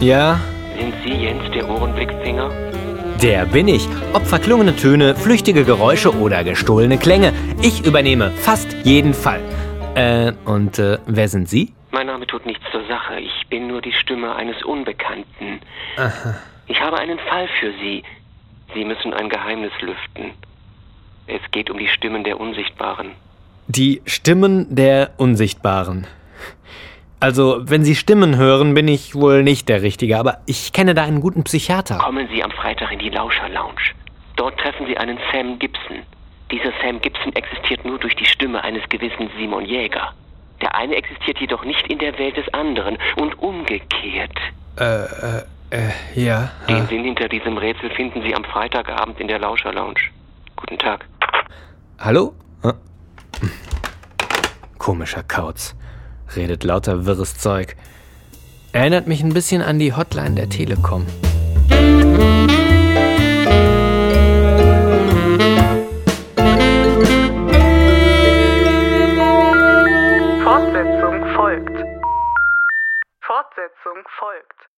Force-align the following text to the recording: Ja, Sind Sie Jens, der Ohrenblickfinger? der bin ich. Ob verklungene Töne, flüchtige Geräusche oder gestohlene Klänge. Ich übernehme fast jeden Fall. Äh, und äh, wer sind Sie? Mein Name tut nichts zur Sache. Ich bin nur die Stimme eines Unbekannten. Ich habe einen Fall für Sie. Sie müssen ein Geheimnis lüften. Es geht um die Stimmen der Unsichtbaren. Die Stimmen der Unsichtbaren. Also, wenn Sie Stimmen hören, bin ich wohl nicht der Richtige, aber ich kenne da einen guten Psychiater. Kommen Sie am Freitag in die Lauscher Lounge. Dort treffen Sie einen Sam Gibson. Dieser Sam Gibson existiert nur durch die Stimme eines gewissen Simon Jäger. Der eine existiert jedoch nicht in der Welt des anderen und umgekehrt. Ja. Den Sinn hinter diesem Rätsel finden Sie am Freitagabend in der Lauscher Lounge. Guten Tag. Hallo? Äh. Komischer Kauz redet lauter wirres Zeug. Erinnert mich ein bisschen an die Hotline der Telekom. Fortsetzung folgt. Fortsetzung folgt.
Ja, 0.00 0.40
Sind 0.78 0.94
Sie 1.04 1.12
Jens, 1.12 1.42
der 1.52 1.68
Ohrenblickfinger? 1.68 2.50
der 3.22 3.46
bin 3.46 3.68
ich. 3.68 3.88
Ob 4.12 4.26
verklungene 4.26 4.76
Töne, 4.76 5.14
flüchtige 5.14 5.64
Geräusche 5.64 6.14
oder 6.14 6.44
gestohlene 6.44 6.98
Klänge. 6.98 7.32
Ich 7.62 7.86
übernehme 7.86 8.30
fast 8.32 8.76
jeden 8.84 9.14
Fall. 9.14 9.40
Äh, 9.94 10.32
und 10.44 10.78
äh, 10.78 10.98
wer 11.06 11.28
sind 11.28 11.48
Sie? 11.48 11.72
Mein 11.90 12.08
Name 12.08 12.26
tut 12.26 12.44
nichts 12.44 12.64
zur 12.70 12.84
Sache. 12.86 13.20
Ich 13.20 13.46
bin 13.48 13.66
nur 13.68 13.80
die 13.80 13.92
Stimme 13.92 14.34
eines 14.34 14.62
Unbekannten. 14.64 15.60
Ich 16.66 16.80
habe 16.80 16.98
einen 16.98 17.18
Fall 17.20 17.48
für 17.60 17.72
Sie. 17.80 18.02
Sie 18.74 18.84
müssen 18.84 19.14
ein 19.14 19.28
Geheimnis 19.30 19.72
lüften. 19.80 20.32
Es 21.26 21.40
geht 21.52 21.70
um 21.70 21.78
die 21.78 21.88
Stimmen 21.88 22.24
der 22.24 22.38
Unsichtbaren. 22.40 23.12
Die 23.68 24.02
Stimmen 24.04 24.66
der 24.74 25.12
Unsichtbaren. 25.16 26.06
Also, 27.24 27.62
wenn 27.62 27.84
Sie 27.84 27.94
Stimmen 27.94 28.36
hören, 28.36 28.74
bin 28.74 28.86
ich 28.86 29.14
wohl 29.14 29.42
nicht 29.42 29.70
der 29.70 29.80
Richtige, 29.80 30.18
aber 30.18 30.40
ich 30.44 30.74
kenne 30.74 30.92
da 30.92 31.04
einen 31.04 31.22
guten 31.22 31.42
Psychiater. 31.42 31.96
Kommen 31.96 32.28
Sie 32.30 32.44
am 32.44 32.50
Freitag 32.50 32.92
in 32.92 32.98
die 32.98 33.08
Lauscher 33.08 33.48
Lounge. 33.48 33.80
Dort 34.36 34.60
treffen 34.60 34.84
Sie 34.86 34.98
einen 34.98 35.16
Sam 35.32 35.58
Gibson. 35.58 36.00
Dieser 36.50 36.70
Sam 36.82 37.00
Gibson 37.00 37.34
existiert 37.34 37.82
nur 37.86 37.98
durch 37.98 38.14
die 38.14 38.26
Stimme 38.26 38.62
eines 38.62 38.86
gewissen 38.90 39.30
Simon 39.38 39.64
Jäger. 39.64 40.12
Der 40.60 40.74
eine 40.74 40.96
existiert 40.96 41.40
jedoch 41.40 41.64
nicht 41.64 41.86
in 41.86 41.98
der 41.98 42.18
Welt 42.18 42.36
des 42.36 42.46
anderen 42.52 42.98
und 43.16 43.38
umgekehrt. 43.38 44.38
Ja. 46.14 46.50
Den 46.68 46.86
Sinn 46.88 47.04
hinter 47.04 47.30
diesem 47.30 47.56
Rätsel 47.56 47.88
finden 47.88 48.20
Sie 48.20 48.34
am 48.34 48.44
Freitagabend 48.44 49.18
in 49.18 49.28
der 49.28 49.38
Lauscher 49.38 49.72
Lounge. 49.72 50.10
Guten 50.56 50.76
Tag. 50.76 51.06
Hallo? 51.98 52.34
Äh. 52.62 52.74
Komischer 54.76 55.22
Kauz 55.22 55.74
redet 56.36 56.64
lauter 56.64 57.06
wirres 57.06 57.36
Zeug. 57.38 57.76
Erinnert 58.72 59.06
mich 59.06 59.22
ein 59.22 59.32
bisschen 59.32 59.62
an 59.62 59.78
die 59.78 59.92
Hotline 59.92 60.34
der 60.34 60.48
Telekom. 60.48 61.06
Fortsetzung 70.42 71.24
folgt. 71.34 71.86
Fortsetzung 73.20 74.04
folgt. 74.18 74.68